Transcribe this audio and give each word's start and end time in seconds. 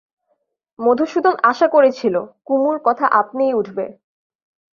মধুসূদন 0.79 1.35
আশা 1.43 1.67
করেছিল, 1.67 2.15
কুমুর 2.45 2.77
কথা 2.83 3.05
আপনিই 3.11 3.53
উঠবে। 3.53 3.85